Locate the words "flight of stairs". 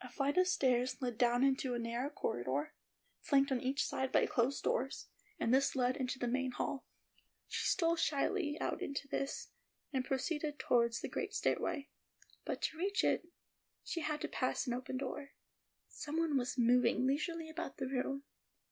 0.08-1.00